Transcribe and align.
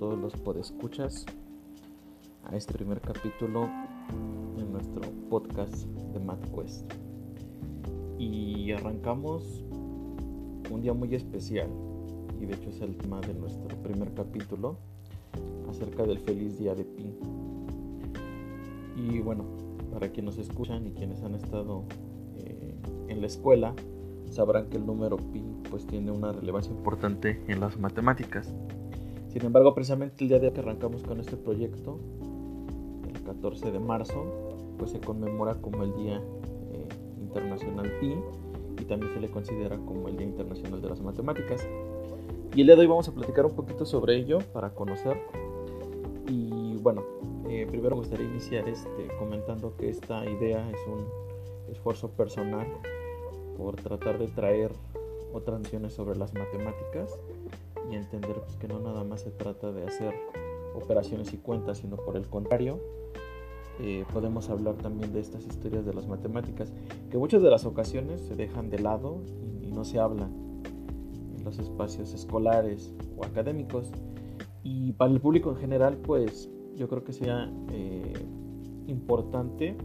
todos 0.00 0.18
los 0.18 0.32
podescuchas 0.32 1.26
a 2.50 2.56
este 2.56 2.72
primer 2.72 3.02
capítulo 3.02 3.68
de 4.56 4.64
nuestro 4.64 5.02
podcast 5.28 5.84
de 5.84 6.18
MathQuest. 6.18 6.90
Y 8.18 8.72
arrancamos 8.72 9.62
un 10.70 10.80
día 10.80 10.94
muy 10.94 11.14
especial, 11.14 11.68
y 12.40 12.46
de 12.46 12.54
hecho 12.54 12.70
es 12.70 12.80
el 12.80 12.96
tema 12.96 13.20
de 13.20 13.34
nuestro 13.34 13.76
primer 13.82 14.14
capítulo, 14.14 14.78
acerca 15.68 16.04
del 16.04 16.18
feliz 16.18 16.58
día 16.58 16.74
de 16.74 16.86
Pi. 16.86 17.14
Y 18.96 19.20
bueno, 19.20 19.44
para 19.92 20.08
quienes 20.08 20.38
nos 20.38 20.48
escuchan 20.48 20.86
y 20.86 20.92
quienes 20.92 21.22
han 21.22 21.34
estado 21.34 21.84
eh, 22.36 22.74
en 23.08 23.20
la 23.20 23.26
escuela, 23.26 23.74
sabrán 24.30 24.70
que 24.70 24.78
el 24.78 24.86
número 24.86 25.18
pi 25.18 25.44
pues 25.68 25.86
tiene 25.86 26.10
una 26.10 26.32
relevancia 26.32 26.72
importante 26.72 27.44
en 27.48 27.60
las 27.60 27.78
matemáticas. 27.78 28.54
Sin 29.32 29.44
embargo, 29.44 29.74
precisamente 29.74 30.24
el 30.24 30.28
día 30.28 30.38
de 30.40 30.52
que 30.52 30.60
arrancamos 30.60 31.04
con 31.04 31.20
este 31.20 31.36
proyecto, 31.36 32.00
el 33.08 33.22
14 33.22 33.70
de 33.70 33.78
marzo, 33.78 34.24
pues 34.76 34.90
se 34.90 34.98
conmemora 34.98 35.54
como 35.54 35.84
el 35.84 35.94
Día 35.94 36.16
eh, 36.72 36.88
Internacional 37.20 37.92
Pi 38.00 38.16
y 38.80 38.84
también 38.86 39.12
se 39.14 39.20
le 39.20 39.30
considera 39.30 39.76
como 39.76 40.08
el 40.08 40.16
Día 40.16 40.26
Internacional 40.26 40.82
de 40.82 40.88
las 40.88 41.00
Matemáticas. 41.00 41.64
Y 42.56 42.62
el 42.62 42.66
día 42.66 42.74
de 42.74 42.82
hoy 42.82 42.86
vamos 42.88 43.08
a 43.08 43.12
platicar 43.12 43.46
un 43.46 43.54
poquito 43.54 43.86
sobre 43.86 44.16
ello 44.16 44.38
para 44.52 44.70
conocer. 44.74 45.16
Y 46.26 46.76
bueno, 46.78 47.04
eh, 47.48 47.66
primero 47.70 47.94
me 47.94 48.00
gustaría 48.00 48.26
iniciar 48.26 48.68
este, 48.68 49.06
comentando 49.16 49.76
que 49.76 49.90
esta 49.90 50.28
idea 50.28 50.68
es 50.68 50.78
un 50.88 51.06
esfuerzo 51.70 52.10
personal 52.10 52.66
por 53.56 53.76
tratar 53.76 54.18
de 54.18 54.26
traer 54.26 54.72
otras 55.32 55.60
nociones 55.60 55.92
sobre 55.92 56.18
las 56.18 56.34
matemáticas 56.34 57.16
y 57.90 57.94
entender 57.94 58.40
pues, 58.40 58.56
que 58.56 58.68
no 58.68 58.80
nada 58.80 59.04
más 59.04 59.22
se 59.22 59.30
trata 59.30 59.72
de 59.72 59.84
hacer 59.84 60.14
operaciones 60.74 61.32
y 61.32 61.38
cuentas, 61.38 61.78
sino 61.78 61.96
por 61.96 62.16
el 62.16 62.28
contrario, 62.28 62.80
eh, 63.80 64.04
podemos 64.12 64.50
hablar 64.50 64.74
también 64.76 65.12
de 65.12 65.20
estas 65.20 65.46
historias 65.46 65.86
de 65.86 65.94
las 65.94 66.06
matemáticas, 66.06 66.72
que 67.10 67.18
muchas 67.18 67.42
de 67.42 67.50
las 67.50 67.64
ocasiones 67.64 68.20
se 68.20 68.36
dejan 68.36 68.70
de 68.70 68.78
lado 68.78 69.22
y, 69.62 69.70
no 69.70 69.84
se 69.84 70.00
hablan 70.00 70.32
en 71.36 71.44
los 71.44 71.60
espacios 71.60 72.12
escolares 72.12 72.92
o 73.16 73.24
académicos. 73.24 73.92
Y 74.64 74.92
para 74.92 75.12
el 75.12 75.20
público 75.20 75.50
en 75.50 75.56
general, 75.56 75.96
pues 75.96 76.50
yo 76.74 76.88
creo 76.88 77.04
que 77.04 77.12
sea 77.12 77.50
eh, 77.72 78.12
importante 78.88 79.76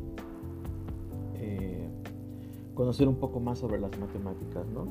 conocer 2.75 3.07
un 3.07 3.15
poco 3.15 3.39
más 3.39 3.59
sobre 3.59 3.79
las 3.79 3.97
matemáticas, 3.97 4.67
¿no? 4.67 4.85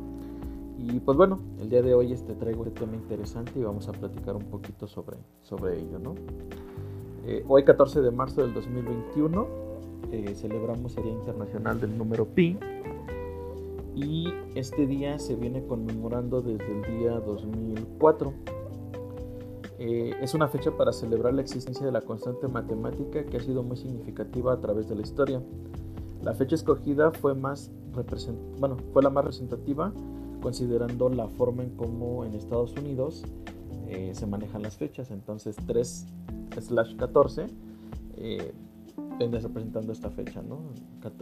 Y 0.86 1.00
pues 1.00 1.16
bueno, 1.16 1.38
el 1.60 1.70
día 1.70 1.80
de 1.80 1.94
hoy 1.94 2.12
este 2.12 2.34
traigo 2.34 2.62
un 2.62 2.74
tema 2.74 2.94
interesante 2.94 3.52
y 3.58 3.62
vamos 3.62 3.88
a 3.88 3.92
platicar 3.92 4.36
un 4.36 4.44
poquito 4.44 4.86
sobre, 4.86 5.16
sobre 5.40 5.78
ello, 5.78 5.98
¿no? 5.98 6.14
Eh, 7.26 7.42
hoy 7.48 7.64
14 7.64 8.02
de 8.02 8.10
marzo 8.10 8.42
del 8.42 8.52
2021 8.52 9.46
eh, 10.12 10.34
celebramos 10.34 10.94
el 10.98 11.04
Día 11.04 11.12
Internacional 11.12 11.80
del 11.80 11.96
Número 11.96 12.26
Pi 12.26 12.58
y 13.94 14.28
este 14.54 14.86
día 14.86 15.18
se 15.18 15.36
viene 15.36 15.64
conmemorando 15.64 16.42
desde 16.42 16.70
el 16.70 16.98
día 16.98 17.12
2004. 17.12 18.34
Eh, 19.78 20.12
es 20.20 20.34
una 20.34 20.48
fecha 20.48 20.70
para 20.76 20.92
celebrar 20.92 21.32
la 21.32 21.40
existencia 21.40 21.86
de 21.86 21.92
la 21.92 22.02
constante 22.02 22.46
matemática 22.46 23.24
que 23.24 23.38
ha 23.38 23.40
sido 23.40 23.62
muy 23.62 23.78
significativa 23.78 24.52
a 24.52 24.60
través 24.60 24.86
de 24.90 24.96
la 24.96 25.00
historia. 25.00 25.42
La 26.20 26.34
fecha 26.34 26.56
escogida 26.56 27.10
fue, 27.10 27.34
más 27.34 27.70
bueno, 28.58 28.76
fue 28.92 29.02
la 29.02 29.08
más 29.08 29.24
representativa 29.24 29.94
considerando 30.44 31.08
la 31.08 31.26
forma 31.26 31.62
en 31.62 31.70
cómo 31.70 32.22
en 32.26 32.34
Estados 32.34 32.74
Unidos 32.76 33.24
eh, 33.88 34.10
se 34.12 34.26
manejan 34.26 34.60
las 34.60 34.76
fechas. 34.76 35.10
Entonces 35.10 35.56
3 35.66 36.06
slash 36.60 36.96
14 36.96 37.46
eh, 38.18 38.52
representando 39.18 39.90
esta 39.90 40.10
fecha, 40.10 40.42
¿no? 40.42 40.58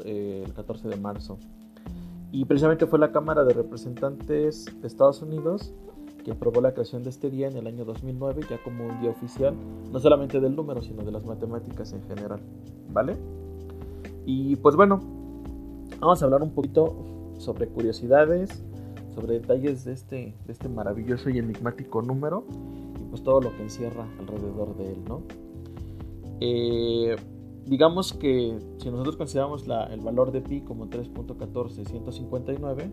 Eh, 0.04 0.42
el 0.44 0.52
14 0.52 0.88
de 0.88 0.96
marzo. 0.96 1.38
Y 2.32 2.46
precisamente 2.46 2.84
fue 2.86 2.98
la 2.98 3.12
Cámara 3.12 3.44
de 3.44 3.54
Representantes 3.54 4.66
de 4.80 4.88
Estados 4.88 5.22
Unidos 5.22 5.72
que 6.24 6.32
aprobó 6.32 6.60
la 6.60 6.72
creación 6.72 7.04
de 7.04 7.10
este 7.10 7.30
día 7.30 7.46
en 7.46 7.56
el 7.56 7.68
año 7.68 7.84
2009 7.84 8.42
ya 8.50 8.60
como 8.64 8.88
un 8.88 9.00
día 9.00 9.10
oficial, 9.10 9.54
no 9.92 10.00
solamente 10.00 10.40
del 10.40 10.56
número, 10.56 10.82
sino 10.82 11.04
de 11.04 11.12
las 11.12 11.24
matemáticas 11.24 11.92
en 11.92 12.02
general, 12.08 12.40
¿vale? 12.92 13.16
Y 14.26 14.56
pues 14.56 14.74
bueno, 14.74 15.00
vamos 16.00 16.20
a 16.22 16.24
hablar 16.24 16.42
un 16.42 16.50
poquito 16.50 16.96
sobre 17.38 17.68
curiosidades, 17.68 18.64
sobre 19.14 19.40
detalles 19.40 19.84
de 19.84 19.92
este, 19.92 20.34
de 20.46 20.52
este 20.52 20.68
maravilloso 20.68 21.30
y 21.30 21.38
enigmático 21.38 22.02
número 22.02 22.44
y 23.00 23.04
pues 23.10 23.22
todo 23.22 23.40
lo 23.40 23.56
que 23.56 23.62
encierra 23.62 24.06
alrededor 24.18 24.76
de 24.76 24.92
él, 24.92 24.98
¿no? 25.06 25.22
Eh, 26.40 27.16
digamos 27.66 28.12
que 28.12 28.58
si 28.78 28.90
nosotros 28.90 29.16
consideramos 29.16 29.64
el 29.90 30.00
valor 30.00 30.32
de 30.32 30.40
pi 30.40 30.62
como 30.62 30.88
3.14159, 30.88 32.90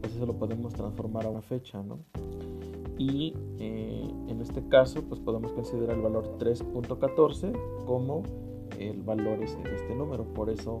pues 0.00 0.14
eso 0.14 0.26
lo 0.26 0.34
podemos 0.34 0.72
transformar 0.72 1.26
a 1.26 1.30
una 1.30 1.42
fecha, 1.42 1.82
¿no? 1.82 1.98
Y 2.98 3.34
eh, 3.58 4.08
en 4.28 4.40
este 4.40 4.66
caso, 4.68 5.02
pues 5.02 5.20
podemos 5.20 5.52
considerar 5.52 5.96
el 5.96 6.02
valor 6.02 6.38
3.14 6.38 7.52
como 7.84 8.22
el 8.78 9.02
valor 9.02 9.40
de 9.40 9.44
este 9.44 9.94
número. 9.94 10.24
Por 10.24 10.48
eso, 10.48 10.80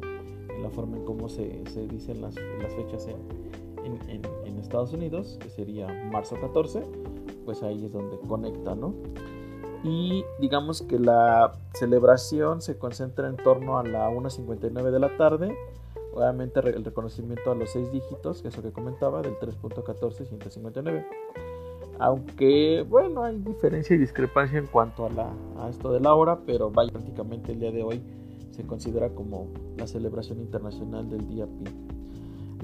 en 0.54 0.62
la 0.62 0.70
forma 0.70 0.96
en 0.96 1.04
cómo 1.04 1.28
se, 1.28 1.62
se 1.66 1.86
dicen 1.86 2.22
las, 2.22 2.34
las 2.62 2.74
fechas 2.74 3.06
en, 3.08 3.16
en, 3.86 4.22
en, 4.44 4.58
Estados 4.58 4.92
Unidos, 4.92 5.38
que 5.40 5.48
sería 5.48 5.86
marzo 6.10 6.34
14, 6.40 6.82
pues 7.44 7.62
ahí 7.62 7.84
es 7.84 7.92
donde 7.92 8.18
conecta, 8.26 8.74
¿no? 8.74 8.94
Y 9.84 10.24
digamos 10.40 10.82
que 10.82 10.98
la 10.98 11.52
celebración 11.74 12.60
se 12.60 12.76
concentra 12.76 13.28
en 13.28 13.36
torno 13.36 13.78
a 13.78 13.84
la 13.84 14.10
1.59 14.10 14.90
de 14.90 14.98
la 14.98 15.16
tarde. 15.16 15.56
Obviamente 16.12 16.60
el 16.60 16.84
reconocimiento 16.84 17.52
a 17.52 17.54
los 17.54 17.70
seis 17.70 17.92
dígitos, 17.92 18.42
que 18.42 18.48
es 18.48 18.56
lo 18.56 18.62
que 18.64 18.72
comentaba, 18.72 19.22
del 19.22 19.34
3.14 19.38 21.04
aunque, 21.98 22.84
bueno, 22.88 23.22
hay 23.22 23.38
diferencia 23.38 23.96
y 23.96 23.98
discrepancia 23.98 24.58
en 24.58 24.66
cuanto 24.66 25.06
a, 25.06 25.10
la, 25.10 25.32
a 25.58 25.68
esto 25.70 25.92
de 25.92 26.00
la 26.00 26.14
hora, 26.14 26.40
pero 26.44 26.70
vaya, 26.70 26.92
prácticamente 26.92 27.52
el 27.52 27.60
día 27.60 27.72
de 27.72 27.82
hoy 27.82 28.02
se 28.50 28.66
considera 28.66 29.10
como 29.10 29.48
la 29.76 29.86
celebración 29.86 30.40
internacional 30.40 31.08
del 31.08 31.26
día 31.28 31.46
Pi. 31.46 31.95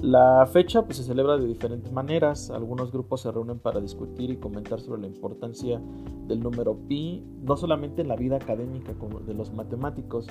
La 0.01 0.45
fecha 0.45 0.83
pues, 0.83 0.97
se 0.97 1.03
celebra 1.03 1.37
de 1.37 1.47
diferentes 1.47 1.91
maneras. 1.91 2.49
Algunos 2.49 2.91
grupos 2.91 3.21
se 3.21 3.31
reúnen 3.31 3.59
para 3.59 3.79
discutir 3.79 4.29
y 4.31 4.37
comentar 4.37 4.79
sobre 4.79 5.01
la 5.01 5.07
importancia 5.07 5.81
del 6.27 6.41
número 6.41 6.75
pi, 6.87 7.23
no 7.41 7.55
solamente 7.55 8.01
en 8.01 8.07
la 8.09 8.15
vida 8.15 8.37
académica 8.37 8.93
como 8.93 9.19
de 9.19 9.33
los 9.33 9.53
matemáticos, 9.53 10.27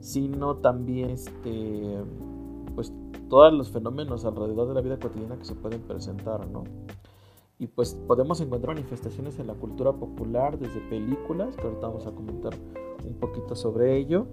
sino 0.00 0.56
también 0.56 1.10
este, 1.10 2.02
pues, 2.74 2.92
todos 3.28 3.52
los 3.52 3.70
fenómenos 3.70 4.24
alrededor 4.24 4.68
de 4.68 4.74
la 4.74 4.80
vida 4.80 4.98
cotidiana 4.98 5.36
que 5.36 5.44
se 5.44 5.54
pueden 5.54 5.80
presentar. 5.82 6.46
¿no? 6.48 6.64
Y 7.58 7.68
pues 7.68 7.94
podemos 8.06 8.40
encontrar 8.40 8.74
manifestaciones 8.74 9.38
en 9.38 9.46
la 9.46 9.54
cultura 9.54 9.92
popular, 9.92 10.58
desde 10.58 10.80
películas, 10.88 11.56
que 11.56 11.62
ahorita 11.62 11.86
vamos 11.86 12.06
a 12.06 12.10
comentar 12.10 12.52
un 13.06 13.14
poquito 13.14 13.54
sobre 13.54 13.96
ello, 13.96 14.26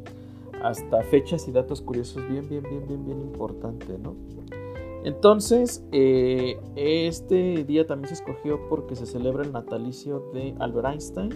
hasta 0.63 1.01
fechas 1.03 1.47
y 1.47 1.51
datos 1.51 1.81
curiosos 1.81 2.27
bien, 2.29 2.47
bien, 2.49 2.63
bien, 2.63 2.87
bien, 2.87 3.05
bien 3.05 3.21
importante, 3.21 3.97
¿no? 3.97 4.15
Entonces, 5.03 5.83
eh, 5.91 6.59
este 6.75 7.63
día 7.63 7.87
también 7.87 8.09
se 8.09 8.15
escogió 8.15 8.67
porque 8.69 8.95
se 8.95 9.05
celebra 9.05 9.43
el 9.43 9.51
natalicio 9.51 10.31
de 10.33 10.53
Albert 10.59 10.87
Einstein, 10.87 11.31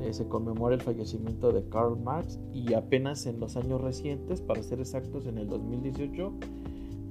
eh, 0.00 0.12
se 0.12 0.26
conmemora 0.28 0.74
el 0.74 0.80
fallecimiento 0.80 1.52
de 1.52 1.68
Karl 1.68 1.98
Marx 1.98 2.38
y 2.52 2.74
apenas 2.74 3.26
en 3.26 3.40
los 3.40 3.56
años 3.56 3.80
recientes, 3.80 4.40
para 4.40 4.62
ser 4.62 4.78
exactos, 4.78 5.26
en 5.26 5.38
el 5.38 5.48
2018, 5.48 6.32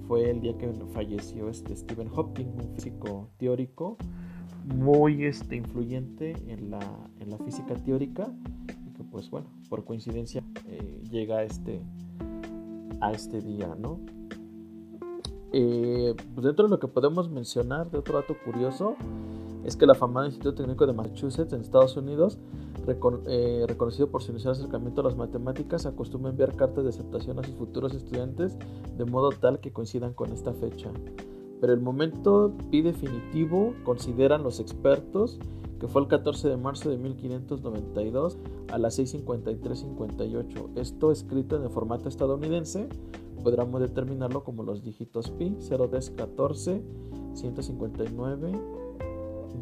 fue 0.08 0.30
el 0.30 0.42
día 0.42 0.58
que 0.58 0.72
falleció 0.94 1.50
este 1.50 1.76
Stephen 1.76 2.10
Hawking, 2.10 2.48
un 2.48 2.74
físico 2.74 3.30
teórico 3.38 3.98
muy 4.66 5.26
este, 5.26 5.56
influyente 5.56 6.34
en 6.48 6.70
la, 6.70 6.80
en 7.20 7.30
la 7.30 7.38
física 7.40 7.76
teórica 7.76 8.32
y 8.86 8.92
que 8.92 9.04
pues 9.04 9.30
bueno, 9.30 9.48
por 9.70 9.84
coincidencia 9.84 10.44
eh, 10.68 11.02
llega 11.10 11.44
este, 11.44 11.82
a 13.02 13.12
este 13.12 13.42
día, 13.42 13.76
¿no? 13.78 14.00
Eh, 15.54 16.16
pues 16.34 16.46
dentro 16.46 16.66
de 16.66 16.72
lo 16.72 16.80
que 16.80 16.88
podemos 16.88 17.30
mencionar 17.30 17.92
de 17.92 17.98
otro 17.98 18.16
dato 18.16 18.36
curioso 18.46 18.96
es 19.66 19.76
que 19.76 19.86
la 19.86 19.96
famosa 19.96 20.28
Instituto 20.28 20.56
Técnico 20.56 20.88
de 20.88 20.94
Massachusetts 20.94 21.54
en 21.54 21.62
Estados 21.62 21.98
Unidos 21.98 22.38
eh, 23.28 23.66
reconocido 23.68 24.10
por 24.10 24.24
su 24.24 24.32
inicial 24.32 24.54
acercamiento 24.54 25.02
a 25.02 25.04
las 25.04 25.16
matemáticas, 25.16 25.86
acostumbra 25.86 26.32
enviar 26.32 26.56
cartas 26.56 26.84
de 26.84 26.90
aceptación 26.90 27.38
a 27.40 27.44
sus 27.44 27.56
futuros 27.56 27.94
estudiantes 27.94 28.58
de 28.98 29.06
modo 29.06 29.30
tal 29.32 29.60
que 29.60 29.72
coincidan 29.72 30.14
con 30.14 30.32
esta 30.32 30.54
fecha. 30.54 30.90
Pero 31.60 31.74
el 31.74 31.80
momento 31.80 32.52
pi 32.72 32.82
definitivo, 32.82 33.76
consideran 33.84 34.42
los 34.42 34.60
expertos, 34.60 35.38
que 35.82 35.88
fue 35.88 36.04
el 36.04 36.08
14 36.08 36.48
de 36.48 36.58
marzo 36.58 36.92
de 36.92 36.98
1592 37.00 38.38
a 38.72 38.78
las 38.78 39.00
6.53.58. 39.00 40.70
Esto 40.76 41.12
escrito 41.12 41.56
en 41.56 41.64
el 41.64 41.72
formato 41.72 42.08
estadounidense, 42.08 42.88
podríamos 43.44 43.82
determinarlo 43.82 44.44
como 44.44 44.62
los 44.62 44.84
dígitos 44.84 45.32
pi, 45.32 45.56
0 45.58 45.88
10 45.88 46.12
14, 46.12 46.84
159, 47.34 48.52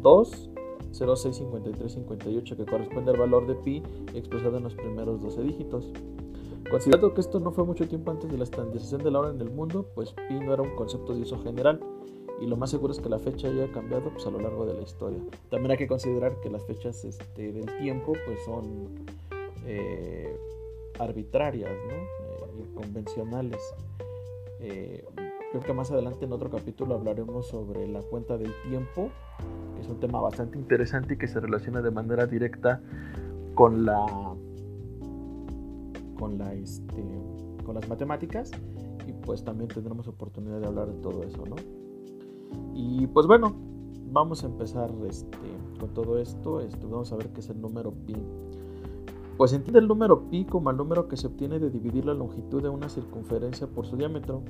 2, 0.02 0.50
0.65358 0.92 2.54
que 2.54 2.66
corresponde 2.66 3.12
al 3.12 3.16
valor 3.16 3.46
de 3.46 3.54
pi 3.54 3.82
expresado 4.12 4.58
en 4.58 4.64
los 4.64 4.74
primeros 4.74 5.22
12 5.22 5.42
dígitos. 5.42 5.90
Considerando 6.70 7.14
que 7.14 7.22
esto 7.22 7.40
no 7.40 7.50
fue 7.50 7.64
mucho 7.64 7.88
tiempo 7.88 8.10
antes 8.10 8.30
de 8.30 8.36
la 8.36 8.44
estandarización 8.44 9.02
de 9.02 9.10
la 9.10 9.20
hora 9.20 9.30
en 9.30 9.40
el 9.40 9.50
mundo, 9.50 9.86
pues 9.94 10.12
pi 10.28 10.34
no 10.34 10.52
era 10.52 10.62
un 10.62 10.76
concepto 10.76 11.14
de 11.14 11.22
uso 11.22 11.42
general 11.42 11.80
y 12.40 12.46
lo 12.46 12.56
más 12.56 12.70
seguro 12.70 12.92
es 12.92 13.00
que 13.00 13.08
la 13.10 13.18
fecha 13.18 13.48
haya 13.48 13.70
cambiado 13.70 14.10
pues, 14.10 14.26
a 14.26 14.30
lo 14.30 14.40
largo 14.40 14.64
de 14.64 14.74
la 14.74 14.80
historia. 14.80 15.20
También 15.50 15.72
hay 15.72 15.76
que 15.76 15.86
considerar 15.86 16.40
que 16.40 16.48
las 16.48 16.64
fechas 16.64 17.04
este, 17.04 17.52
del 17.52 17.66
tiempo 17.78 18.14
pues 18.24 18.38
son 18.46 19.04
eh, 19.66 20.34
arbitrarias 20.98 21.70
¿no? 21.70 21.94
Eh, 21.94 22.66
convencionales. 22.74 23.60
Eh, 24.60 25.04
creo 25.50 25.62
que 25.62 25.72
más 25.74 25.90
adelante 25.90 26.24
en 26.24 26.32
otro 26.32 26.50
capítulo 26.50 26.94
hablaremos 26.94 27.46
sobre 27.46 27.86
la 27.86 28.00
cuenta 28.00 28.38
del 28.38 28.52
tiempo, 28.68 29.10
que 29.74 29.82
es 29.82 29.88
un 29.88 30.00
tema 30.00 30.20
bastante 30.20 30.56
interesante 30.56 31.14
y 31.14 31.18
que 31.18 31.28
se 31.28 31.40
relaciona 31.40 31.82
de 31.82 31.90
manera 31.90 32.26
directa 32.26 32.80
con 33.54 33.84
la 33.84 34.06
con 36.18 36.38
la 36.38 36.54
este, 36.54 37.02
con 37.64 37.74
las 37.74 37.88
matemáticas 37.88 38.50
y 39.06 39.12
pues 39.12 39.42
también 39.44 39.68
tendremos 39.68 40.06
oportunidad 40.08 40.60
de 40.60 40.66
hablar 40.66 40.88
de 40.88 41.00
todo 41.02 41.22
eso, 41.22 41.44
¿no? 41.46 41.79
Y 42.74 43.06
pues 43.08 43.26
bueno, 43.26 43.54
vamos 44.12 44.42
a 44.44 44.46
empezar 44.46 44.90
este, 45.08 45.38
con 45.78 45.90
todo 45.94 46.18
esto. 46.18 46.60
Este, 46.60 46.86
vamos 46.86 47.12
a 47.12 47.16
ver 47.16 47.28
qué 47.28 47.40
es 47.40 47.50
el 47.50 47.60
número 47.60 47.92
pi. 47.92 48.16
Pues 49.36 49.52
entiende 49.52 49.78
el 49.80 49.88
número 49.88 50.28
pi 50.28 50.44
como 50.44 50.70
el 50.70 50.76
número 50.76 51.08
que 51.08 51.16
se 51.16 51.26
obtiene 51.26 51.58
de 51.58 51.70
dividir 51.70 52.04
la 52.04 52.14
longitud 52.14 52.62
de 52.62 52.68
una 52.68 52.88
circunferencia 52.88 53.66
por 53.66 53.86
su 53.86 53.96
diámetro. 53.96 54.42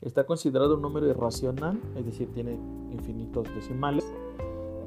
Está 0.00 0.24
considerado 0.24 0.76
un 0.76 0.82
número 0.82 1.06
irracional, 1.08 1.78
es 1.94 2.06
decir, 2.06 2.32
tiene 2.32 2.58
infinitos 2.90 3.46
decimales 3.54 4.10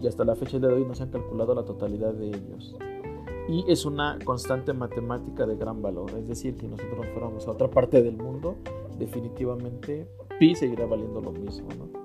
y 0.01 0.07
hasta 0.07 0.25
la 0.25 0.35
fecha 0.35 0.57
de 0.57 0.67
hoy 0.67 0.85
no 0.85 0.95
se 0.95 1.03
han 1.03 1.11
calculado 1.11 1.53
la 1.53 1.63
totalidad 1.63 2.13
de 2.13 2.29
ellos. 2.29 2.75
Y 3.47 3.63
es 3.67 3.85
una 3.85 4.17
constante 4.25 4.73
matemática 4.73 5.45
de 5.45 5.55
gran 5.55 5.81
valor, 5.81 6.09
es 6.17 6.27
decir, 6.27 6.55
que 6.55 6.67
nosotros 6.67 6.97
nos 6.97 7.07
fuéramos 7.09 7.47
a 7.47 7.51
otra 7.51 7.69
parte 7.69 8.01
del 8.01 8.17
mundo, 8.17 8.55
definitivamente 8.97 10.07
pi 10.39 10.55
seguirá 10.55 10.87
valiendo 10.87 11.21
lo 11.21 11.31
mismo. 11.31 11.67
¿no? 11.77 12.02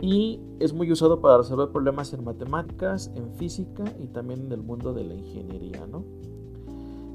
Y 0.00 0.40
es 0.60 0.72
muy 0.72 0.90
usado 0.92 1.20
para 1.20 1.38
resolver 1.38 1.70
problemas 1.70 2.12
en 2.12 2.24
matemáticas, 2.24 3.10
en 3.14 3.32
física 3.34 3.84
y 4.00 4.08
también 4.08 4.46
en 4.46 4.52
el 4.52 4.62
mundo 4.62 4.92
de 4.92 5.04
la 5.04 5.14
ingeniería. 5.14 5.86
¿no? 5.86 6.04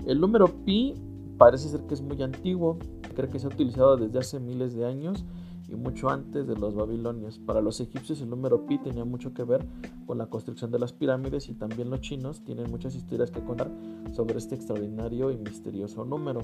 El 0.06 0.20
número 0.20 0.48
pi 0.66 0.96
parece 1.38 1.70
ser 1.70 1.82
que 1.82 1.94
es 1.94 2.02
muy 2.02 2.22
antiguo, 2.22 2.78
creo 3.16 3.30
que 3.30 3.40
se 3.40 3.48
ha 3.48 3.50
utilizado 3.50 3.98
desde 3.98 4.20
hace 4.20 4.40
miles 4.40 4.76
de 4.76 4.86
años 4.86 5.26
y 5.70 5.76
mucho 5.76 6.10
antes 6.10 6.48
de 6.48 6.56
los 6.56 6.76
babilonios. 6.76 7.40
Para 7.40 7.62
los 7.62 7.80
egipcios 7.80 8.22
el 8.22 8.30
número 8.30 8.66
pi 8.66 8.78
tenía 8.80 9.06
mucho 9.06 9.34
que 9.34 9.44
ver 9.44 9.66
con 10.06 10.18
la 10.18 10.26
construcción 10.26 10.72
de 10.72 10.80
las 10.80 10.92
pirámides 10.92 11.50
y 11.50 11.54
también 11.54 11.90
los 11.90 12.02
chinos 12.02 12.44
tienen 12.44 12.70
muchas 12.70 12.96
historias 12.96 13.32
que 13.32 13.42
contar 13.42 13.72
sobre 14.12 14.38
este 14.38 14.56
extraordinario 14.56 15.32
y 15.32 15.38
misterioso 15.38 16.04
número. 16.04 16.42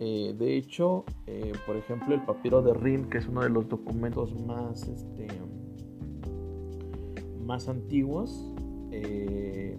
Eh, 0.00 0.34
de 0.36 0.56
hecho, 0.56 1.04
eh, 1.26 1.52
por 1.66 1.76
ejemplo, 1.76 2.14
el 2.14 2.22
papiro 2.22 2.62
de 2.62 2.74
Rin, 2.74 3.04
que 3.04 3.18
es 3.18 3.28
uno 3.28 3.42
de 3.42 3.50
los 3.50 3.68
documentos 3.68 4.34
más, 4.40 4.88
este, 4.88 5.28
más 7.44 7.68
antiguos, 7.68 8.52
eh, 8.90 9.78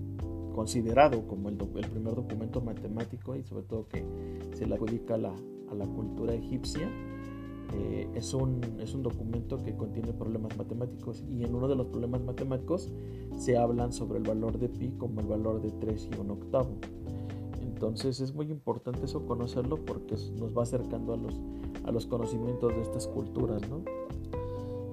considerado 0.54 1.28
como 1.28 1.50
el, 1.50 1.56
primer 1.58 2.16
documento 2.16 2.62
matemático 2.62 3.36
y 3.36 3.44
sobre 3.44 3.66
todo 3.66 3.88
que 3.88 4.06
se 4.54 4.66
le 4.66 4.76
adjudica 4.76 5.16
a 5.16 5.18
la, 5.18 5.34
cultura 5.96 6.34
egipcia, 6.34 6.90
es, 8.14 8.34
un, 8.34 8.62
es 8.80 8.94
un 8.94 9.04
documento 9.04 9.62
que 9.62 9.76
contiene 9.76 10.14
problemas 10.14 10.56
matemáticos 10.58 11.26
y 11.28 11.44
en 11.44 11.54
uno 11.54 11.68
de 11.68 11.76
los 11.76 11.88
problemas 11.88 12.22
matemáticos 12.22 12.90
se 13.36 13.58
hablan 13.58 13.92
sobre 13.92 14.20
el 14.20 14.24
valor 14.24 14.58
de 14.58 14.70
pi 14.70 14.92
como 14.92 15.20
el 15.20 15.28
valor 15.28 15.62
de 15.62 15.72
3 15.72 16.10
y 16.14 16.20
un 16.22 16.32
octavo. 16.32 16.78
Entonces 17.88 18.20
es 18.20 18.34
muy 18.34 18.52
importante 18.52 19.06
eso 19.06 19.26
conocerlo 19.26 19.78
porque 19.78 20.16
nos 20.40 20.58
va 20.58 20.64
acercando 20.64 21.14
a 21.14 21.18
los, 21.18 21.40
a 21.86 21.92
los 21.92 22.08
conocimientos 22.08 22.74
de 22.74 22.82
estas 22.82 23.08
culturas, 23.08 23.62
¿no? 23.70 23.84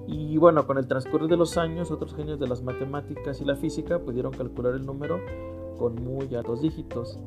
Y 0.07 0.37
bueno, 0.37 0.67
con 0.67 0.77
el 0.77 0.87
transcurrir 0.87 1.29
de 1.29 1.37
los 1.37 1.57
años, 1.57 1.89
otros 1.89 2.13
genios 2.13 2.39
de 2.39 2.47
las 2.47 2.61
matemáticas 2.61 3.41
y 3.41 3.45
la 3.45 3.55
física 3.55 3.99
pudieron 3.99 4.31
calcular 4.33 4.75
el 4.75 4.85
número 4.85 5.19
con 5.77 5.95
muy 5.95 6.35
altos 6.35 6.61
dígitos. 6.61 7.17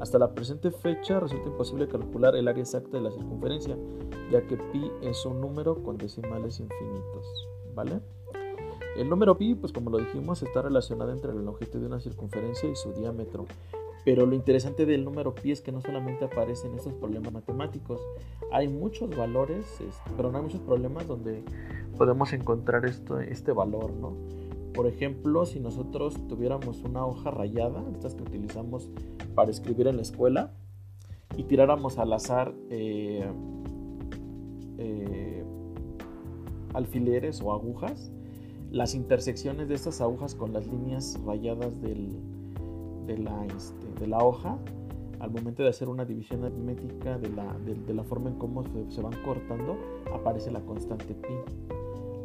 Hasta 0.00 0.18
la 0.18 0.34
presente 0.34 0.70
fecha 0.70 1.20
resulta 1.20 1.48
imposible 1.48 1.86
calcular 1.86 2.34
el 2.34 2.48
área 2.48 2.62
exacta 2.62 2.96
de 2.96 3.02
la 3.02 3.12
circunferencia, 3.12 3.76
ya 4.30 4.44
que 4.46 4.56
pi 4.56 4.90
es 5.02 5.24
un 5.24 5.40
número 5.40 5.82
con 5.82 5.98
decimales 5.98 6.58
infinitos, 6.58 7.48
¿vale? 7.74 8.00
El 8.96 9.08
número 9.08 9.38
pi, 9.38 9.54
pues 9.54 9.72
como 9.72 9.90
lo 9.90 9.98
dijimos, 9.98 10.42
está 10.42 10.62
relacionado 10.62 11.12
entre 11.12 11.32
la 11.32 11.40
longitud 11.40 11.80
de 11.80 11.86
una 11.86 12.00
circunferencia 12.00 12.68
y 12.68 12.74
su 12.74 12.92
diámetro. 12.92 13.46
Pero 14.04 14.26
lo 14.26 14.34
interesante 14.34 14.84
del 14.84 15.04
número 15.04 15.34
pi 15.34 15.52
es 15.52 15.60
que 15.60 15.70
no 15.70 15.80
solamente 15.80 16.24
aparecen 16.24 16.74
estos 16.74 16.92
problemas 16.94 17.32
matemáticos, 17.32 18.00
hay 18.50 18.68
muchos 18.68 19.16
valores, 19.16 19.64
pero 20.16 20.32
no 20.32 20.38
hay 20.38 20.44
muchos 20.44 20.60
problemas 20.60 21.06
donde 21.06 21.42
podemos 21.96 22.32
encontrar 22.32 22.84
esto, 22.84 23.20
este 23.20 23.52
valor, 23.52 23.92
¿no? 23.92 24.16
Por 24.74 24.86
ejemplo, 24.86 25.44
si 25.44 25.60
nosotros 25.60 26.16
tuviéramos 26.28 26.82
una 26.82 27.04
hoja 27.04 27.30
rayada, 27.30 27.84
estas 27.92 28.14
que 28.14 28.22
utilizamos 28.22 28.88
para 29.34 29.50
escribir 29.50 29.86
en 29.86 29.96
la 29.96 30.02
escuela, 30.02 30.52
y 31.36 31.44
tiráramos 31.44 31.98
al 31.98 32.12
azar 32.12 32.52
eh, 32.70 33.24
eh, 34.78 35.44
alfileres 36.74 37.40
o 37.42 37.52
agujas, 37.52 38.10
las 38.70 38.94
intersecciones 38.94 39.68
de 39.68 39.74
estas 39.74 40.00
agujas 40.00 40.34
con 40.34 40.52
las 40.52 40.66
líneas 40.66 41.20
rayadas 41.26 41.80
del, 41.82 42.08
de 43.06 43.18
la, 43.18 43.46
este, 43.46 43.81
de 43.98 44.06
la 44.06 44.18
hoja 44.18 44.58
al 45.22 45.30
momento 45.30 45.62
de 45.62 45.68
hacer 45.68 45.88
una 45.88 46.04
división 46.04 46.44
aritmética 46.44 47.16
de 47.16 47.30
la, 47.30 47.56
de, 47.64 47.94
la 47.94 48.02
forma 48.02 48.28
en 48.28 48.38
cómo 48.38 48.64
se, 48.88 49.00
van 49.00 49.12
cortando, 49.24 49.76
aparece 50.12 50.50
la 50.50 50.60
constante 50.60 51.14
pi. 51.14 51.34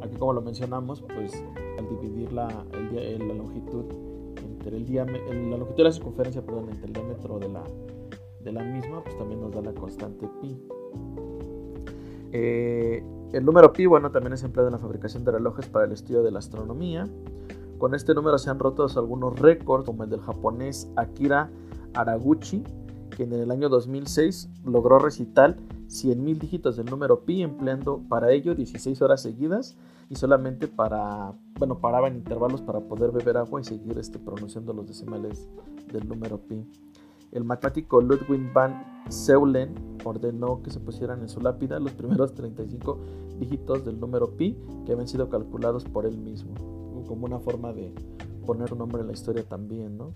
Aquí 0.01 0.15
como 0.17 0.33
lo 0.33 0.41
mencionamos, 0.41 1.03
pues 1.13 1.31
al 1.77 1.87
dividir 1.89 2.33
la, 2.33 2.47
la 2.47 3.33
longitud 3.35 3.85
entre 4.43 4.77
el 4.77 4.85
diámetro, 4.87 5.31
la 5.31 5.57
longitud 5.57 5.77
de 5.77 5.83
la 5.83 5.91
circunferencia, 5.91 6.43
perdón, 6.43 6.69
entre 6.71 6.87
el 6.87 6.93
diámetro 6.93 7.37
de 7.37 7.49
la, 7.49 7.63
de 8.43 8.51
la 8.51 8.63
misma, 8.63 9.03
pues 9.03 9.15
también 9.15 9.41
nos 9.41 9.51
da 9.51 9.61
la 9.61 9.73
constante 9.73 10.27
pi. 10.41 10.59
Eh, 12.31 13.03
el 13.33 13.45
número 13.45 13.71
pi, 13.73 13.85
bueno, 13.85 14.09
también 14.09 14.33
es 14.33 14.43
empleado 14.43 14.69
en 14.69 14.73
la 14.73 14.79
fabricación 14.79 15.23
de 15.23 15.31
relojes 15.31 15.67
para 15.67 15.85
el 15.85 15.91
estudio 15.91 16.23
de 16.23 16.31
la 16.31 16.39
astronomía. 16.39 17.07
Con 17.77 17.93
este 17.93 18.15
número 18.15 18.39
se 18.39 18.49
han 18.49 18.57
roto 18.57 18.87
algunos 18.95 19.37
récords, 19.39 19.85
como 19.85 20.03
el 20.03 20.09
del 20.09 20.21
japonés 20.21 20.89
Akira 20.95 21.51
Araguchi, 21.93 22.63
que 23.15 23.23
en 23.23 23.33
el 23.33 23.51
año 23.51 23.69
2006 23.69 24.49
logró 24.65 24.97
recitar 24.97 25.57
100.000 25.87 26.39
dígitos 26.39 26.75
del 26.75 26.87
número 26.87 27.21
pi, 27.21 27.43
empleando 27.43 28.01
para 28.09 28.31
ello 28.31 28.55
16 28.55 28.99
horas 29.03 29.21
seguidas 29.21 29.77
y 30.09 30.15
solamente 30.15 30.67
para, 30.67 31.33
bueno, 31.59 31.77
paraba 31.79 32.07
en 32.07 32.15
intervalos 32.15 32.61
para 32.61 32.79
poder 32.79 33.11
beber 33.11 33.37
agua 33.37 33.61
y 33.61 33.63
seguir 33.63 33.97
este, 33.99 34.17
pronunciando 34.17 34.73
los 34.73 34.87
decimales 34.87 35.47
del 35.91 36.07
número 36.07 36.39
pi. 36.39 36.65
El 37.31 37.43
matemático 37.43 38.01
Ludwig 38.01 38.51
van 38.53 39.03
Seulen 39.09 39.75
ordenó 40.03 40.63
que 40.63 40.71
se 40.71 40.79
pusieran 40.79 41.21
en 41.21 41.29
su 41.29 41.41
lápida 41.41 41.79
los 41.79 41.91
primeros 41.91 42.33
35 42.33 42.97
dígitos 43.39 43.85
del 43.85 43.99
número 43.99 44.35
pi 44.35 44.57
que 44.85 44.93
habían 44.93 45.07
sido 45.07 45.29
calculados 45.29 45.83
por 45.85 46.05
él 46.05 46.17
mismo 46.17 46.86
como 47.07 47.25
una 47.25 47.39
forma 47.39 47.73
de 47.73 47.93
poner 48.45 48.71
un 48.71 48.79
nombre 48.79 49.01
en 49.01 49.07
la 49.07 49.13
historia 49.13 49.43
también, 49.43 49.97
¿no? 49.97 50.13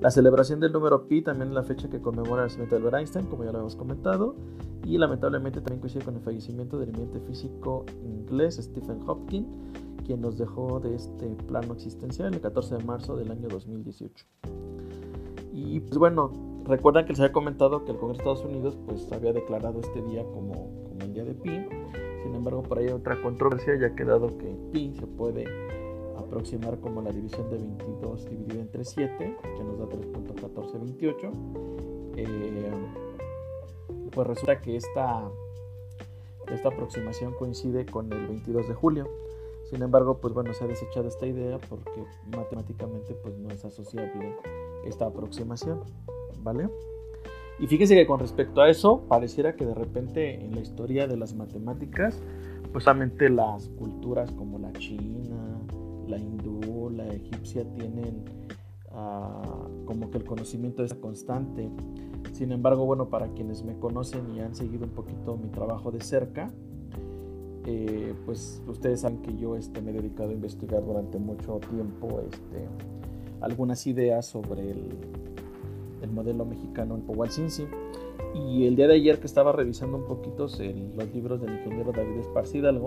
La 0.00 0.10
celebración 0.10 0.60
del 0.60 0.72
número 0.72 1.06
pi 1.08 1.20
también 1.20 1.48
es 1.48 1.54
la 1.54 1.62
fecha 1.62 1.90
que 1.90 2.00
conmemora 2.00 2.42
el 2.42 2.48
nacimiento 2.48 2.74
de 2.74 2.80
Albert 2.80 2.96
Einstein, 3.00 3.26
como 3.26 3.44
ya 3.44 3.52
lo 3.52 3.58
hemos 3.58 3.76
comentado, 3.76 4.34
y 4.84 4.96
lamentablemente 4.96 5.60
también 5.60 5.80
coincide 5.80 6.04
con 6.04 6.14
el 6.14 6.22
fallecimiento 6.22 6.78
del 6.78 6.88
eminente 6.88 7.20
físico 7.20 7.84
inglés 8.02 8.56
Stephen 8.56 9.00
Hopkins, 9.06 9.46
quien 10.06 10.22
nos 10.22 10.38
dejó 10.38 10.80
de 10.80 10.94
este 10.94 11.36
plano 11.46 11.74
existencial 11.74 12.32
el 12.32 12.40
14 12.40 12.78
de 12.78 12.84
marzo 12.84 13.14
del 13.14 13.30
año 13.30 13.48
2018. 13.48 14.24
Y 15.52 15.80
pues 15.80 15.98
bueno, 15.98 16.32
recuerdan 16.64 17.04
que 17.04 17.12
les 17.12 17.20
había 17.20 17.32
comentado 17.32 17.84
que 17.84 17.92
el 17.92 17.98
Congreso 17.98 18.24
de 18.24 18.30
Estados 18.30 18.50
Unidos 18.50 18.78
pues 18.86 19.12
había 19.12 19.34
declarado 19.34 19.80
este 19.80 20.00
día 20.02 20.24
como, 20.24 20.54
como 20.84 21.00
el 21.02 21.12
día 21.12 21.24
de 21.24 21.34
pi. 21.34 21.50
Sin 22.22 22.34
embargo, 22.34 22.62
por 22.62 22.78
ahí 22.78 22.86
hay 22.86 22.92
otra 22.92 23.20
controversia, 23.20 23.78
ya 23.78 23.88
ha 23.88 23.94
quedado 23.94 24.38
que 24.38 24.56
pi 24.72 24.94
se 24.98 25.06
puede 25.06 25.44
aproximar 26.30 26.78
como 26.78 27.02
la 27.02 27.10
división 27.10 27.50
de 27.50 27.58
22 27.58 28.30
dividido 28.30 28.60
entre 28.60 28.84
7, 28.84 29.36
que 29.42 29.64
nos 29.64 29.78
da 29.78 29.86
3.1428. 29.86 31.32
Eh, 32.16 32.70
pues 34.12 34.26
resulta 34.26 34.60
que 34.60 34.76
esta, 34.76 35.28
esta 36.52 36.68
aproximación 36.68 37.34
coincide 37.34 37.84
con 37.84 38.12
el 38.12 38.28
22 38.28 38.68
de 38.68 38.74
julio. 38.74 39.08
Sin 39.68 39.82
embargo, 39.82 40.18
pues 40.18 40.32
bueno, 40.32 40.54
se 40.54 40.64
ha 40.64 40.66
desechado 40.68 41.08
esta 41.08 41.26
idea 41.26 41.58
porque 41.68 42.04
matemáticamente 42.36 43.14
pues 43.14 43.36
no 43.36 43.50
es 43.50 43.64
asociable 43.64 44.36
esta 44.84 45.06
aproximación, 45.06 45.80
¿vale? 46.42 46.68
Y 47.58 47.66
fíjense 47.66 47.94
que 47.94 48.06
con 48.06 48.20
respecto 48.20 48.62
a 48.62 48.70
eso, 48.70 49.02
pareciera 49.08 49.54
que 49.54 49.66
de 49.66 49.74
repente 49.74 50.34
en 50.34 50.54
la 50.54 50.60
historia 50.60 51.06
de 51.06 51.16
las 51.16 51.34
matemáticas, 51.34 52.20
pues 52.72 52.84
solamente 52.84 53.28
las 53.28 53.68
culturas 53.68 54.30
como 54.32 54.58
la 54.58 54.72
China, 54.72 55.49
la 56.10 56.18
hindú, 56.18 56.90
la 56.90 57.06
egipcia 57.08 57.64
tienen 57.74 58.24
ah, 58.92 59.68
como 59.86 60.10
que 60.10 60.18
el 60.18 60.24
conocimiento 60.24 60.84
es 60.84 60.94
constante. 60.94 61.70
Sin 62.32 62.52
embargo, 62.52 62.84
bueno, 62.84 63.08
para 63.08 63.28
quienes 63.28 63.64
me 63.64 63.78
conocen 63.78 64.34
y 64.34 64.40
han 64.40 64.54
seguido 64.54 64.84
un 64.84 64.92
poquito 64.92 65.36
mi 65.36 65.48
trabajo 65.48 65.90
de 65.90 66.00
cerca, 66.00 66.50
eh, 67.66 68.14
pues 68.26 68.62
ustedes 68.66 69.00
saben 69.00 69.22
que 69.22 69.36
yo 69.36 69.56
este, 69.56 69.80
me 69.80 69.90
he 69.90 69.94
dedicado 69.94 70.30
a 70.30 70.32
investigar 70.32 70.84
durante 70.84 71.18
mucho 71.18 71.60
tiempo 71.70 72.20
este, 72.20 72.66
algunas 73.40 73.86
ideas 73.86 74.26
sobre 74.26 74.70
el, 74.70 74.88
el 76.02 76.10
modelo 76.10 76.44
mexicano 76.44 76.94
en 76.94 77.02
Powalcinci. 77.02 77.66
Y 78.34 78.66
el 78.66 78.76
día 78.76 78.86
de 78.86 78.94
ayer 78.94 79.18
que 79.18 79.26
estaba 79.26 79.52
revisando 79.52 79.96
un 79.96 80.04
poquito 80.04 80.44
los 80.44 81.14
libros 81.14 81.40
del 81.40 81.52
ingeniero 81.52 81.92
David 81.92 82.18
Esparza 82.20 82.58
Hidalgo, 82.58 82.86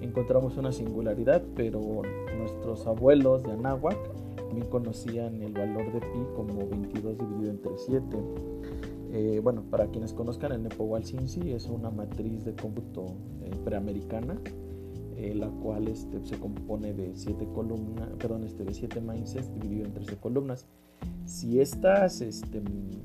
encontramos 0.00 0.56
una 0.56 0.72
singularidad, 0.72 1.42
pero 1.54 2.02
nuestros 2.38 2.86
abuelos 2.86 3.42
de 3.42 3.52
Anáhuac 3.52 3.98
también 4.36 4.66
conocían 4.68 5.42
el 5.42 5.52
valor 5.52 5.92
de 5.92 6.00
pi 6.00 6.18
como 6.34 6.66
22 6.68 7.18
dividido 7.18 7.50
entre 7.50 7.72
7. 7.76 8.16
Eh, 9.10 9.40
bueno, 9.42 9.62
para 9.70 9.86
quienes 9.88 10.12
conozcan, 10.12 10.52
el 10.52 10.62
Nepohualcinci 10.62 11.52
es 11.52 11.66
una 11.66 11.90
matriz 11.90 12.44
de 12.44 12.54
cómputo 12.54 13.06
eh, 13.42 13.50
preamericana, 13.64 14.38
eh, 15.16 15.34
la 15.34 15.48
cual 15.48 15.88
este, 15.88 16.24
se 16.24 16.38
compone 16.38 16.92
de 16.92 17.14
7 17.14 17.48
columnas, 17.54 18.08
perdón, 18.18 18.44
este, 18.44 18.64
de 18.64 18.74
7 18.74 19.00
maíces 19.00 19.52
dividido 19.54 19.86
en 19.86 19.94
13 19.94 20.16
columnas. 20.16 20.66
Si, 21.24 21.60
estas, 21.60 22.20
este, 22.20 22.62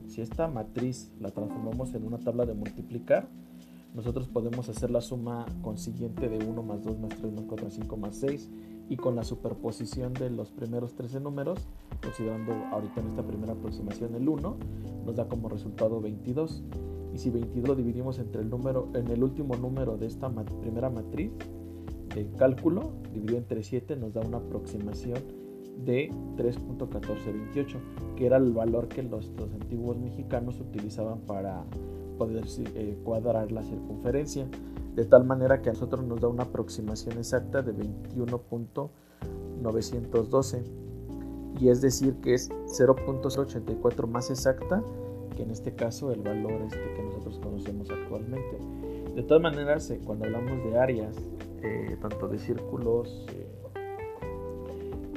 si 0.08 0.22
esta 0.22 0.48
matriz 0.48 1.12
la 1.20 1.32
transformamos 1.32 1.94
en 1.94 2.06
una 2.06 2.20
tabla 2.20 2.46
de 2.46 2.54
multiplicar, 2.54 3.28
nosotros 3.94 4.28
podemos 4.28 4.70
hacer 4.70 4.90
la 4.90 5.02
suma 5.02 5.46
consiguiente 5.62 6.28
de 6.28 6.44
1 6.44 6.64
más 6.64 6.84
2 6.84 7.00
más 7.00 7.10
3 7.16 7.34
más 7.34 7.46
4 7.48 7.66
más 7.66 7.74
5 7.74 7.98
más 7.98 8.16
6 8.16 8.50
y 8.90 8.98
con 8.98 9.16
la 9.16 9.24
superposición 9.24 10.14
de 10.14 10.30
los 10.30 10.52
primeros 10.52 10.94
13 10.94 11.20
números, 11.20 11.60
considerando 12.02 12.54
ahorita 12.72 13.02
en 13.02 13.10
esta 13.10 13.24
primera 13.24 13.54
aproximación 13.54 14.16
el 14.16 14.28
1, 14.28 14.58
nos 15.06 15.16
da 15.16 15.28
como 15.28 15.50
resultado 15.50 16.02
22. 16.02 16.64
Y 17.14 17.18
si 17.18 17.30
22 17.30 17.68
lo 17.68 17.76
dividimos 17.76 18.20
entre 18.20 18.42
el 18.42 18.50
número, 18.50 18.90
en 18.94 19.08
el 19.08 19.24
último 19.24 19.56
número 19.56 19.98
de 19.98 20.08
esta 20.08 20.30
primera 20.62 20.90
matriz 20.90 21.32
de 22.14 22.30
cálculo, 22.38 22.92
dividido 23.14 23.38
entre 23.38 23.64
7, 23.64 23.96
nos 23.96 24.14
da 24.14 24.22
una 24.22 24.38
aproximación 24.38 25.20
de 25.86 26.10
3.1428, 26.38 28.16
que 28.16 28.26
era 28.26 28.38
el 28.38 28.52
valor 28.52 28.88
que 28.88 29.04
los, 29.04 29.32
los 29.38 29.52
antiguos 29.54 29.98
mexicanos 29.98 30.60
utilizaban 30.60 31.20
para 31.22 31.66
poder 32.17 32.46
eh, 32.75 32.98
cuadrar 33.03 33.51
la 33.51 33.62
circunferencia, 33.63 34.48
de 34.96 35.05
tal 35.05 35.25
manera 35.25 35.62
que 35.62 35.70
a 35.70 35.74
nosotros 35.74 36.03
nos 36.05 36.22
da 36.22 36.27
una 36.27 36.43
aproximación 36.43 37.17
exacta 37.17 37.62
de 37.62 37.74
21.912 37.74 40.63
y 41.60 41.70
es 41.70 41.82
decir 41.82 42.15
que 42.22 42.34
es 42.34 42.50
0.084 42.50 44.08
más 44.08 44.29
exacta 44.29 44.84
que 45.36 45.43
en 45.43 45.51
este 45.51 45.74
caso 45.74 46.12
el 46.12 46.22
valor 46.22 46.62
este 46.62 46.77
que 46.96 47.03
nosotros 47.03 47.39
conocemos 47.39 47.89
actualmente. 47.89 48.58
De 49.15 49.24
todas 49.24 49.41
maneras, 49.41 49.89
eh, 49.89 50.00
cuando 50.03 50.25
hablamos 50.25 50.63
de 50.63 50.77
áreas, 50.77 51.15
eh, 51.62 51.98
tanto 52.01 52.27
de 52.27 52.39
círculos 52.39 53.25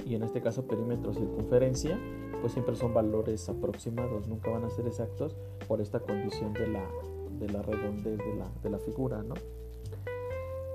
y 0.07 0.15
en 0.15 0.23
este 0.23 0.41
caso 0.41 0.67
perímetro 0.67 1.13
circunferencia, 1.13 1.99
pues 2.41 2.53
siempre 2.53 2.77
son 2.77 2.95
valores 2.95 3.49
aproximados, 3.49 4.29
nunca 4.29 4.51
van 4.51 4.65
a 4.65 4.71
ser 4.71 4.87
exactos 4.87 5.37
por 5.67 5.81
esta 5.81 6.01
condición 6.01 6.53
de 6.53 6.69
la, 6.69 6.85
de 7.39 7.49
la 7.49 7.63
redondez 7.63 8.19
de 8.19 8.35
la, 8.37 8.49
de 8.63 8.71
la 8.71 8.79
figura, 8.79 9.23
¿no? 9.23 9.35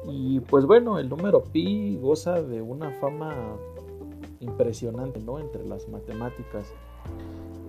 Y 0.05 0.39
pues 0.39 0.65
bueno, 0.65 0.97
el 0.97 1.09
número 1.09 1.43
pi 1.43 1.97
goza 2.01 2.41
de 2.41 2.61
una 2.61 2.91
fama 2.91 3.55
impresionante, 4.39 5.19
¿no? 5.19 5.39
Entre 5.39 5.65
las 5.65 5.87
matemáticas. 5.87 6.73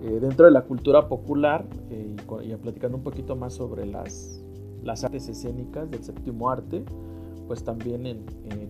Eh, 0.03 0.19
dentro 0.19 0.45
de 0.45 0.51
la 0.51 0.63
cultura 0.63 1.07
popular, 1.07 1.65
eh, 1.89 2.15
y, 2.43 2.55
platicando 2.55 2.97
un 2.97 3.03
poquito 3.03 3.35
más 3.35 3.53
sobre 3.53 3.85
las, 3.85 4.43
las 4.83 5.03
artes 5.03 5.29
escénicas 5.29 5.89
del 5.89 6.03
séptimo 6.03 6.49
arte, 6.49 6.83
pues 7.47 7.63
también 7.63 8.05
eh, 8.05 8.21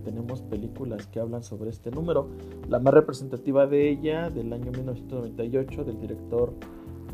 tenemos 0.04 0.42
películas 0.42 1.06
que 1.06 1.20
hablan 1.20 1.42
sobre 1.42 1.70
este 1.70 1.90
número. 1.90 2.28
La 2.68 2.78
más 2.78 2.94
representativa 2.94 3.66
de 3.66 3.88
ella, 3.88 4.30
del 4.30 4.52
año 4.52 4.70
1998, 4.72 5.84
del 5.84 6.00
director 6.00 6.52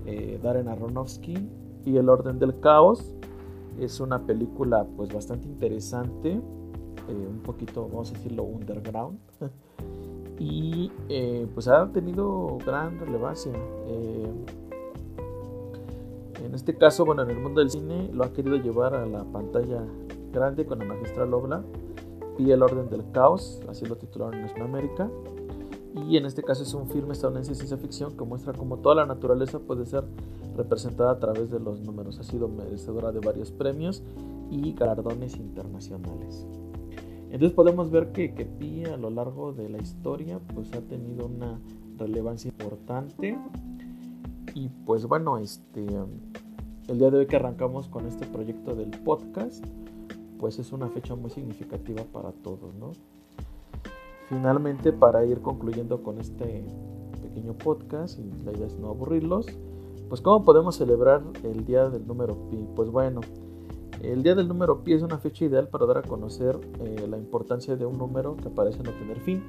eh, 0.06 0.38
Darren 0.42 0.68
Aronofsky, 0.68 1.48
y 1.84 1.96
El 1.96 2.08
Orden 2.08 2.38
del 2.38 2.58
Caos. 2.60 3.14
Es 3.78 4.00
una 4.00 4.26
película 4.26 4.86
pues 4.96 5.12
bastante 5.12 5.46
interesante, 5.48 6.32
eh, 6.32 6.40
un 7.08 7.40
poquito, 7.42 7.88
vamos 7.88 8.10
a 8.10 8.14
decirlo, 8.14 8.44
underground. 8.44 9.18
y 10.38 10.90
pues 11.54 11.68
ha 11.68 11.90
tenido 11.92 12.58
gran 12.64 12.98
relevancia. 12.98 13.52
en 16.42 16.54
este 16.54 16.74
caso, 16.74 17.04
bueno, 17.04 17.22
en 17.22 17.30
el 17.30 17.38
mundo 17.38 17.60
del 17.60 17.70
cine 17.70 18.10
lo 18.12 18.24
ha 18.24 18.32
querido 18.32 18.56
llevar 18.56 18.94
a 18.94 19.04
la 19.06 19.24
pantalla 19.24 19.84
grande 20.32 20.66
con 20.66 20.78
la 20.78 20.84
magistral 20.84 21.32
obra 21.34 21.62
y 22.38 22.50
el 22.50 22.62
orden 22.62 22.88
del 22.88 23.10
caos, 23.12 23.60
así 23.68 23.86
lo 23.86 23.96
titularon 23.96 24.34
en 24.34 24.46
Hispanoamérica. 24.46 25.10
Y 26.08 26.16
en 26.16 26.24
este 26.24 26.42
caso 26.42 26.62
es 26.62 26.72
un 26.72 26.88
filme 26.88 27.12
estadounidense 27.12 27.50
de 27.50 27.56
ciencia 27.56 27.76
ficción 27.76 28.16
que 28.16 28.24
muestra 28.24 28.52
cómo 28.52 28.78
toda 28.78 28.94
la 28.94 29.06
naturaleza 29.06 29.58
puede 29.58 29.84
ser 29.86 30.04
representada 30.56 31.12
a 31.12 31.18
través 31.18 31.50
de 31.50 31.58
los 31.58 31.80
números. 31.80 32.18
Ha 32.18 32.22
sido 32.22 32.48
merecedora 32.48 33.10
de 33.12 33.20
varios 33.20 33.50
premios 33.50 34.02
y 34.50 34.72
galardones 34.72 35.36
internacionales. 35.36 36.46
Entonces 37.30 37.52
podemos 37.52 37.90
ver 37.90 38.12
que, 38.12 38.34
que 38.34 38.44
Pi 38.44 38.84
a 38.84 38.96
lo 38.96 39.10
largo 39.10 39.52
de 39.52 39.68
la 39.68 39.78
historia 39.78 40.40
pues 40.54 40.72
ha 40.74 40.80
tenido 40.80 41.26
una 41.26 41.60
relevancia 41.98 42.48
importante. 42.48 43.38
Y 44.54 44.68
pues 44.84 45.06
bueno, 45.06 45.38
este, 45.38 45.86
el 46.88 46.98
día 46.98 47.10
de 47.10 47.18
hoy 47.18 47.26
que 47.26 47.36
arrancamos 47.36 47.88
con 47.88 48.06
este 48.06 48.26
proyecto 48.26 48.74
del 48.74 48.90
podcast, 48.90 49.64
pues 50.40 50.58
es 50.58 50.72
una 50.72 50.88
fecha 50.88 51.14
muy 51.14 51.30
significativa 51.30 52.02
para 52.04 52.32
todos, 52.32 52.74
¿no? 52.74 52.92
Finalmente, 54.30 54.92
para 54.92 55.24
ir 55.26 55.40
concluyendo 55.40 56.02
con 56.02 56.18
este 56.18 56.64
pequeño 57.22 57.52
podcast, 57.52 58.18
y 58.18 58.44
la 58.44 58.52
idea 58.52 58.66
es 58.66 58.78
no 58.78 58.88
aburrirlos, 58.88 59.46
pues 60.08 60.22
¿cómo 60.22 60.44
podemos 60.44 60.76
celebrar 60.76 61.22
el 61.44 61.66
día 61.66 61.90
del 61.90 62.06
número 62.06 62.36
pi? 62.48 62.66
Pues 62.74 62.90
bueno, 62.90 63.20
el 64.02 64.22
día 64.22 64.34
del 64.34 64.48
número 64.48 64.82
pi 64.82 64.94
es 64.94 65.02
una 65.02 65.18
fecha 65.18 65.44
ideal 65.44 65.68
para 65.68 65.84
dar 65.84 65.98
a 65.98 66.02
conocer 66.02 66.58
eh, 66.80 67.06
la 67.08 67.18
importancia 67.18 67.76
de 67.76 67.84
un 67.84 67.98
número 67.98 68.36
que 68.36 68.48
parece 68.48 68.82
no 68.82 68.92
tener 68.92 69.20
fin, 69.20 69.42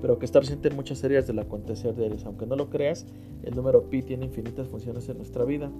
pero 0.00 0.18
que 0.18 0.24
está 0.24 0.38
presente 0.38 0.68
en 0.68 0.76
muchas 0.76 1.02
áreas 1.02 1.26
del 1.26 1.40
acontecer 1.40 1.98
ellos. 1.98 2.24
Aunque 2.24 2.46
no 2.46 2.54
lo 2.54 2.70
creas, 2.70 3.06
el 3.42 3.56
número 3.56 3.90
pi 3.90 4.02
tiene 4.02 4.26
infinitas 4.26 4.68
funciones 4.68 5.08
en 5.08 5.16
nuestra 5.16 5.44
vida 5.44 5.70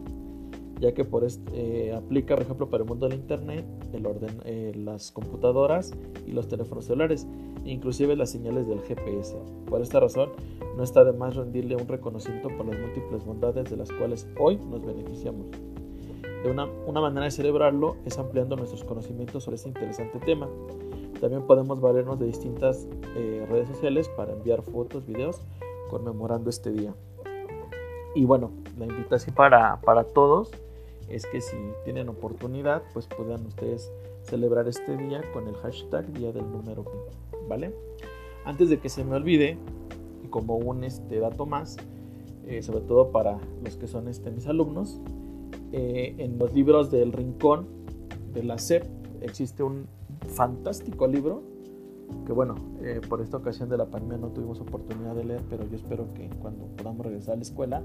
ya 0.80 0.92
que 0.92 1.04
por 1.04 1.24
este, 1.24 1.92
aplica, 1.92 2.34
por 2.34 2.44
ejemplo, 2.44 2.70
para 2.70 2.82
el 2.84 2.88
mundo 2.88 3.08
del 3.08 3.18
Internet, 3.18 3.64
el 3.92 4.06
orden, 4.06 4.40
eh, 4.44 4.72
las 4.76 5.10
computadoras 5.10 5.92
y 6.26 6.32
los 6.32 6.48
teléfonos 6.48 6.84
celulares, 6.84 7.26
inclusive 7.64 8.14
las 8.16 8.30
señales 8.30 8.66
del 8.66 8.80
GPS. 8.80 9.36
Por 9.68 9.80
esta 9.82 10.00
razón, 10.00 10.30
no 10.76 10.82
está 10.82 11.04
de 11.04 11.12
más 11.12 11.34
rendirle 11.36 11.76
un 11.76 11.88
reconocimiento 11.88 12.48
por 12.56 12.66
las 12.66 12.78
múltiples 12.78 13.24
bondades 13.24 13.68
de 13.68 13.76
las 13.76 13.90
cuales 13.92 14.26
hoy 14.38 14.56
nos 14.70 14.84
beneficiamos. 14.84 15.46
De 16.44 16.50
una, 16.50 16.66
una 16.86 17.00
manera 17.00 17.24
de 17.24 17.32
celebrarlo 17.32 17.96
es 18.04 18.16
ampliando 18.18 18.54
nuestros 18.54 18.84
conocimientos 18.84 19.42
sobre 19.42 19.56
este 19.56 19.68
interesante 19.68 20.20
tema. 20.20 20.48
También 21.20 21.42
podemos 21.42 21.80
valernos 21.80 22.20
de 22.20 22.26
distintas 22.26 22.86
eh, 23.16 23.44
redes 23.50 23.68
sociales 23.68 24.08
para 24.10 24.32
enviar 24.32 24.62
fotos, 24.62 25.04
videos 25.04 25.40
conmemorando 25.90 26.48
este 26.48 26.70
día. 26.70 26.94
Y 28.14 28.24
bueno, 28.24 28.52
la 28.78 28.86
invitación 28.86 29.34
para, 29.34 29.80
para 29.80 30.04
todos 30.04 30.52
es 31.08 31.26
que 31.26 31.40
si 31.40 31.56
tienen 31.84 32.08
oportunidad, 32.08 32.82
pues 32.92 33.06
puedan 33.06 33.44
ustedes 33.46 33.90
celebrar 34.22 34.68
este 34.68 34.96
día 34.96 35.22
con 35.32 35.48
el 35.48 35.54
hashtag 35.56 36.12
Día 36.12 36.32
del 36.32 36.50
Número 36.50 36.84
Pi, 36.84 37.36
¿vale? 37.48 37.74
Antes 38.44 38.68
de 38.68 38.78
que 38.78 38.88
se 38.88 39.04
me 39.04 39.16
olvide, 39.16 39.58
y 40.24 40.28
como 40.28 40.56
un 40.56 40.84
este, 40.84 41.18
dato 41.18 41.46
más, 41.46 41.76
eh, 42.46 42.62
sobre 42.62 42.80
todo 42.80 43.10
para 43.10 43.38
los 43.62 43.76
que 43.76 43.86
son 43.86 44.08
este, 44.08 44.30
mis 44.30 44.46
alumnos, 44.46 45.00
eh, 45.72 46.14
en 46.18 46.38
los 46.38 46.52
libros 46.54 46.90
del 46.90 47.12
Rincón 47.12 47.66
de 48.32 48.42
la 48.42 48.58
SEP 48.58 48.84
existe 49.20 49.62
un 49.62 49.86
fantástico 50.28 51.06
libro 51.06 51.42
que 52.26 52.32
bueno, 52.32 52.54
eh, 52.82 53.00
por 53.06 53.20
esta 53.20 53.36
ocasión 53.36 53.68
de 53.68 53.76
la 53.76 53.86
pandemia 53.86 54.18
no 54.18 54.28
tuvimos 54.28 54.60
oportunidad 54.60 55.14
de 55.14 55.24
leer, 55.24 55.42
pero 55.48 55.66
yo 55.68 55.76
espero 55.76 56.06
que 56.14 56.28
cuando 56.40 56.66
podamos 56.76 57.04
regresar 57.04 57.34
a 57.34 57.36
la 57.36 57.42
escuela 57.42 57.82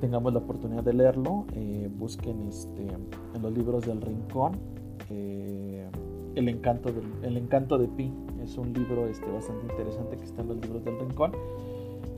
tengamos 0.00 0.32
la 0.32 0.40
oportunidad 0.40 0.82
de 0.82 0.94
leerlo, 0.94 1.46
eh, 1.52 1.88
busquen 1.96 2.48
este, 2.48 2.82
en 3.34 3.42
los 3.42 3.52
libros 3.52 3.86
del 3.86 4.00
Rincón 4.00 4.52
eh, 5.10 5.88
el, 6.34 6.48
encanto 6.48 6.92
del, 6.92 7.04
el 7.22 7.36
encanto 7.36 7.78
de 7.78 7.88
Pi. 7.88 8.12
Es 8.42 8.56
un 8.56 8.72
libro 8.72 9.06
este, 9.06 9.30
bastante 9.30 9.66
interesante 9.70 10.16
que 10.16 10.24
está 10.24 10.42
en 10.42 10.48
los 10.48 10.56
libros 10.56 10.84
del 10.84 10.98
Rincón 10.98 11.32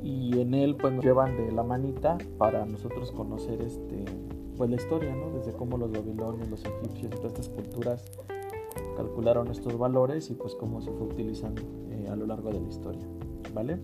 y 0.02 0.40
en 0.40 0.54
él 0.54 0.76
pues 0.76 0.92
nos 0.92 1.04
llevan 1.04 1.36
de 1.36 1.52
la 1.52 1.62
manita 1.62 2.18
para 2.38 2.64
nosotros 2.64 3.12
conocer 3.12 3.60
este, 3.60 4.04
pues, 4.56 4.70
la 4.70 4.76
historia, 4.76 5.14
¿no? 5.14 5.36
desde 5.36 5.52
cómo 5.52 5.76
los 5.76 5.90
babilonios, 5.90 6.48
los 6.48 6.64
egipcios 6.64 7.12
y 7.12 7.16
todas 7.16 7.32
estas 7.32 7.48
culturas 7.48 8.04
calcularon 8.96 9.48
estos 9.48 9.76
valores 9.76 10.30
y 10.30 10.34
pues 10.34 10.54
cómo 10.54 10.80
se 10.80 10.90
fue 10.92 11.08
utilizando 11.08 11.62
eh, 11.90 12.08
a 12.10 12.16
lo 12.16 12.26
largo 12.26 12.50
de 12.50 12.60
la 12.60 12.68
historia. 12.68 13.06
¿vale? 13.52 13.78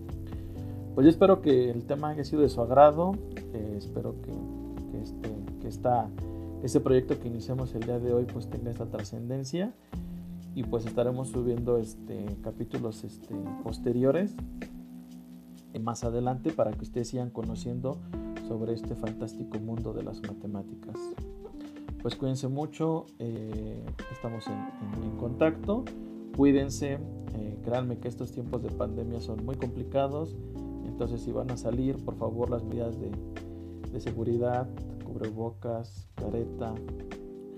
Pues 0.95 1.05
yo 1.05 1.09
espero 1.09 1.41
que 1.41 1.69
el 1.69 1.85
tema 1.85 2.09
haya 2.09 2.23
sido 2.23 2.41
de 2.41 2.49
su 2.49 2.61
agrado, 2.61 3.13
eh, 3.53 3.75
espero 3.77 4.15
que, 4.21 4.31
este, 5.01 5.29
que 5.61 5.67
esta, 5.67 6.09
este 6.63 6.79
proyecto 6.79 7.19
que 7.19 7.27
iniciamos 7.27 7.73
el 7.75 7.83
día 7.83 7.99
de 7.99 8.13
hoy 8.13 8.25
pues 8.25 8.49
tenga 8.49 8.71
esta 8.71 8.85
trascendencia. 8.85 9.73
Y 10.55 10.63
pues 10.63 10.85
estaremos 10.85 11.29
subiendo 11.29 11.77
este, 11.77 12.25
capítulos 12.41 13.03
este, 13.03 13.35
posteriores 13.63 14.35
más 15.79 16.03
adelante 16.03 16.51
para 16.51 16.71
que 16.71 16.81
ustedes 16.81 17.09
sigan 17.09 17.29
conociendo 17.29 17.97
sobre 18.47 18.73
este 18.73 18.95
fantástico 18.95 19.59
mundo 19.59 19.93
de 19.93 20.03
las 20.03 20.21
matemáticas. 20.21 20.95
Pues 22.01 22.15
cuídense 22.15 22.47
mucho, 22.47 23.05
eh, 23.19 23.83
estamos 24.11 24.45
en, 24.47 25.17
contacto, 25.17 25.83
cuídense, 26.35 26.93
eh, 27.35 27.59
créanme 27.63 27.97
que 27.99 28.07
estos 28.07 28.31
tiempos 28.31 28.63
de 28.63 28.69
pandemia 28.69 29.19
son 29.19 29.45
muy 29.45 29.55
complicados, 29.55 30.35
entonces 30.85 31.21
si 31.21 31.31
van 31.31 31.51
a 31.51 31.57
salir, 31.57 31.97
por 32.03 32.15
favor 32.15 32.49
las 32.49 32.63
medidas 32.63 32.97
de, 32.99 33.11
seguridad, 33.99 34.67
cubrebocas, 35.03 36.07
careta, 36.15 36.73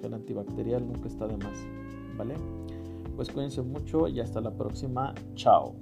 gel 0.02 0.14
antibacterial 0.14 0.88
nunca 0.88 1.08
está 1.08 1.28
de 1.28 1.38
más, 1.38 1.66
¿vale? 2.18 2.36
Pues 3.16 3.30
cuídense 3.30 3.62
mucho 3.62 4.08
y 4.08 4.22
hasta 4.22 4.42
la 4.42 4.52
próxima, 4.52 5.14
chao. 5.36 5.76